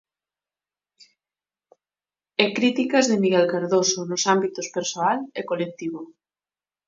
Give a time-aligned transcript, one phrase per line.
[2.43, 6.01] E críticas de Miguel Cardoso, nos ámbitos persoal e colectivo.